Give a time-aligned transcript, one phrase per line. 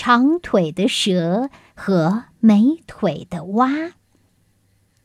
[0.00, 3.94] 长腿的蛇和没腿的蛙。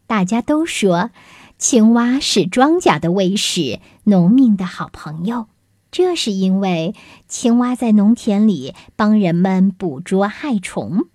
[0.05, 1.09] 大家都说，
[1.57, 5.47] 青蛙是庄稼的卫士，农民的好朋友。
[5.89, 6.93] 这是因为
[7.27, 11.07] 青蛙在农田里帮人们捕捉害虫。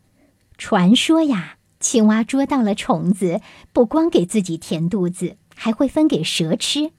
[0.57, 3.41] 传说呀，青蛙捉到了虫子，
[3.73, 6.91] 不光给自己填肚子，还会分给蛇吃。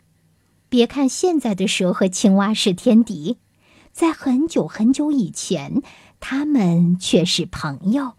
[0.70, 3.36] 别看现在的蛇和青蛙是天敌，
[3.92, 5.82] 在很久很久以前，
[6.20, 8.14] 它们却是朋友。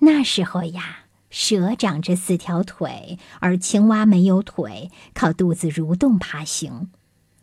[0.00, 6.90] 那时候呀，蛇长着四条腿，而青蛙没有腿，靠肚子蠕动爬行。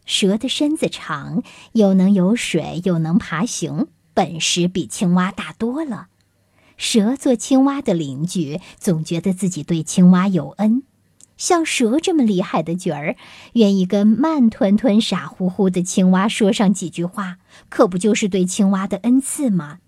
[0.05, 6.07] 蛇的身子长，又能游水，又能爬行，本事比青蛙大多了。
[6.77, 10.83] 蛇做青蛙的邻居，总觉得自己对青蛙有恩。
[11.37, 13.17] 像蛇这么厉害的角儿，
[13.53, 17.37] 愿意跟慢吞吞、傻乎乎的青蛙说上几句话，
[17.69, 19.79] 可不就是对青蛙的恩赐吗？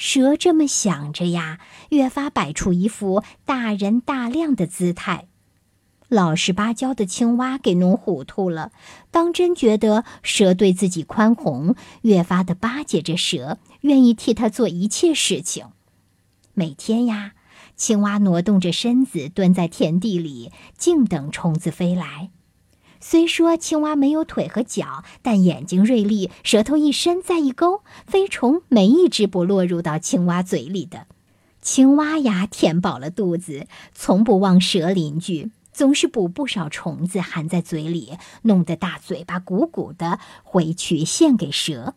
[0.00, 5.26] 蛇这么想着呀，越发摆出一副大人大量的姿态。
[6.08, 8.72] 老实巴交的青蛙给弄糊涂了，
[9.10, 15.66] 当真觉得蛇对自己宽宏，越发的巴结着蛇，愿意替他做一切事情。
[16.54, 17.32] 每天呀，
[17.76, 22.30] 青蛙挪动着身子，蹲在田地里，静等虫子飞来。
[23.00, 31.06] 虽说青蛙没有腿和脚，但眼睛锐利，舌头一伸再一勾，飞虫没一只不落入到青蛙嘴里的。
[31.62, 35.50] 青蛙呀，填饱了肚子，从不忘蛇邻居。
[35.72, 41.94] 总是捕不少虫子含在嘴里，弄得大嘴巴鼓鼓的，回去献给蛇。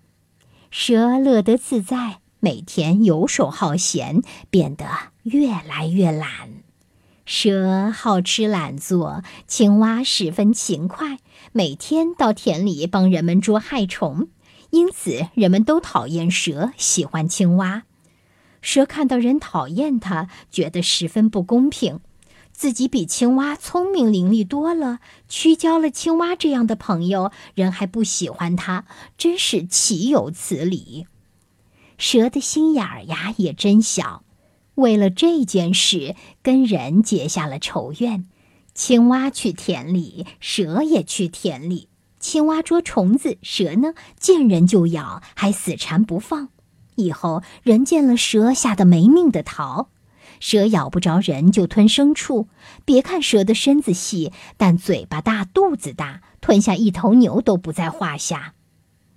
[0.71, 4.85] 蛇乐得自在，每天游手好闲，变得
[5.23, 6.62] 越来越懒。
[7.25, 11.19] 蛇好吃懒做，青蛙十分勤快，
[11.53, 14.27] 每天到田里帮人们捉害虫。
[14.71, 17.83] 因此，人们都讨厌蛇，喜欢青蛙。
[18.61, 22.01] 蛇看到人讨厌它，觉得十分不公平。
[22.51, 24.99] 自己比青蛙聪明伶俐多了，
[25.29, 28.85] 去交了青蛙这样的朋友，人还不喜欢它，
[29.17, 31.07] 真是岂有此理！
[31.97, 34.23] 蛇的心眼儿呀也真小，
[34.75, 38.25] 为了这件事跟人结下了仇怨。
[38.73, 41.89] 青蛙去田里，蛇也去田里。
[42.19, 46.49] 青蛙捉虫子，蛇呢见人就咬，还死缠不放。
[46.95, 49.89] 以后人见了蛇，吓得没命的逃。
[50.39, 52.47] 蛇咬不着人，就吞牲畜。
[52.83, 58.53] 别看蛇的身子细，但嘴巴大、肚子大，吞下一头牛都不在话下。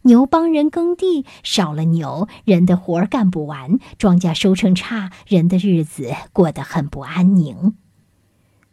[0.07, 7.75] 牛帮人耕地，少了牛，人的活儿干不完，庄稼收成差，人的日子过得很不安宁。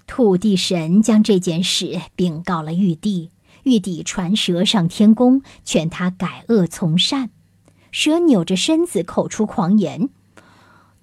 [0.06, 3.32] 土地神将这件事禀告了玉帝，
[3.64, 7.32] 玉帝传蛇上天宫，劝他改恶从善。
[7.90, 10.10] 蛇扭着身子，口出狂言。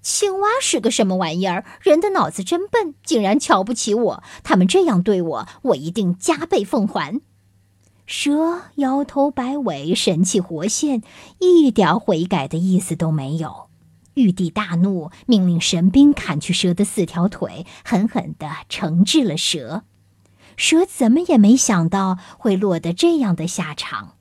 [0.01, 1.65] 青蛙是个什么玩意儿？
[1.81, 4.23] 人的脑子真笨，竟然瞧不起我。
[4.43, 7.19] 他们这样对我，我一定加倍奉还。
[8.11, 11.01] 蛇摇头摆尾，神气活现，
[11.39, 13.69] 一点悔改的意思都没有。
[14.15, 19.83] 玉帝大怒，命令神兵砍去蛇的四条腿，狠狠地惩治了蛇。
[20.57, 24.15] 蛇怎么也没想到会落得这样的下场，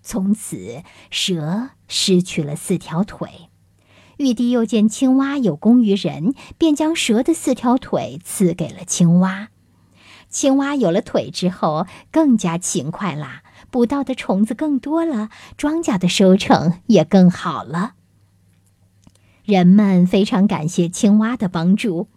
[0.00, 3.48] 从此蛇失去了四条腿。
[4.18, 9.48] 玉帝又见青蛙有功于人，便将蛇的四条腿赐给了青蛙。
[10.34, 17.92] 青蛙有了腿之后，更加勤快啦，捕到的虫子更多了，庄稼的收成也更好了。
[19.44, 22.08] 人们非常感谢青蛙的帮助。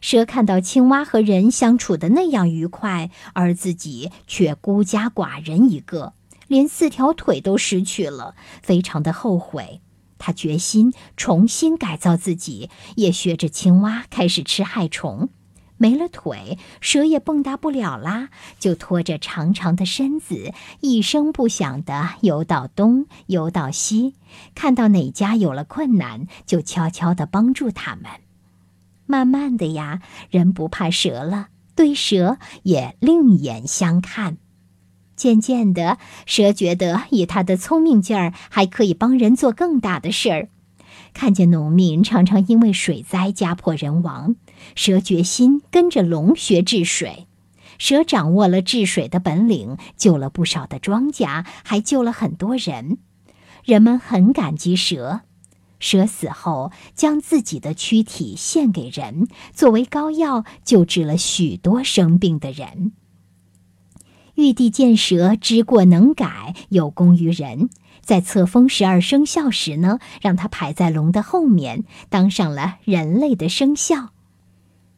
[0.00, 6.14] 蛇看到青蛙和人相处的那样愉快，而自己却孤家寡人一个，
[6.48, 9.82] 连四条腿都失去了，非常的后悔。
[10.16, 15.28] 他决心重新改造自己，也学着青蛙开始吃害虫。
[15.78, 24.14] 没了腿，蛇也蹦跶不了啦，就拖着长长的身子，一声不响地游到东，游到西，
[24.54, 28.04] 看到哪家有了困难，就悄悄地帮助他们。
[29.06, 34.38] 慢慢的呀，人不怕蛇了，对蛇也另眼相看。
[35.14, 40.48] 渐渐的，蛇觉得以它的聪明劲儿，还可以帮人做更大的事儿。
[41.16, 44.36] 看见农民常常因为水灾家破人亡，
[44.74, 47.26] 蛇决心跟着龙学治水。
[47.78, 52.98] 蛇掌握了治水的本领，救了不少的庄稼，还救了很多人。
[53.64, 55.22] 人们很感激蛇。
[55.80, 62.92] 蛇死后，将自己的躯体献给人，作为膏药，救治了许多生病的人。
[64.34, 67.70] 玉帝见蛇知过能改，有功于人，
[68.06, 74.10] 在册封十二生肖时呢，让它排在龙的后面，当上了人类的生肖。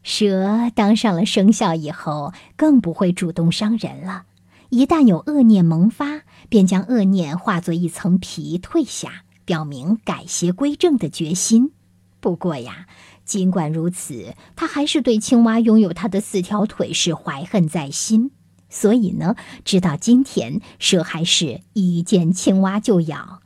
[0.03, 4.25] 蛇当上了生肖以后，更不会主动伤人了。
[4.69, 11.71] 一旦有恶念萌发，便将恶念化作一层皮退下，表明改邪归正的决心。
[12.19, 12.85] 不过呀，
[13.25, 18.29] 尽管如此，他还是对青蛙拥有他的四条腿是怀恨在心。
[18.69, 19.35] 所以呢，
[19.65, 23.41] 直到今天，蛇还是一见青蛙就咬。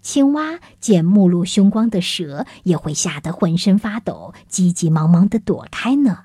[0.00, 6.24] 青蛙见目露凶光的蛇，也会吓得浑身发抖，急急忙忙地躲开呢。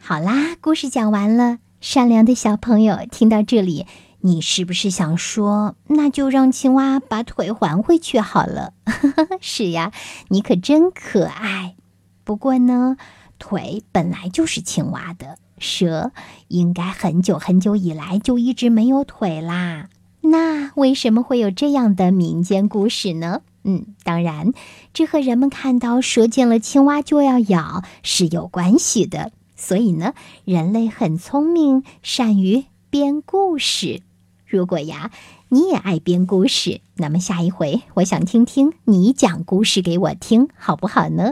[0.00, 1.58] 好啦，故事讲完了。
[1.80, 3.86] 善良的小朋友，听到这里，
[4.20, 8.74] 你是不是想说，那就让青蛙把腿还回去好了？
[9.40, 9.92] 是呀，
[10.28, 11.76] 你可真可爱。
[12.24, 12.96] 不过呢，
[13.38, 15.38] 腿本来就是青蛙的。
[15.62, 16.12] 蛇
[16.48, 19.88] 应该很久很久以来就一直没有腿啦，
[20.20, 23.40] 那为什么会有这样的民间故事呢？
[23.64, 24.52] 嗯，当然，
[24.92, 29.30] 这和人们看到蛇见了青蛙就要咬是有关系的。
[29.54, 30.14] 所以呢，
[30.44, 34.02] 人类很聪明，善于编故事。
[34.44, 35.12] 如果呀，
[35.48, 41.30] 你也爱编故事，那么下一回我想听听你讲故事给我听，好不好呢？